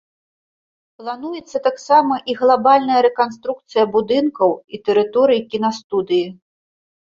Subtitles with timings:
[1.01, 6.25] Плануецца таксама і глабальная рэканструкцыя будынкаў і тэрыторый кінастудыі.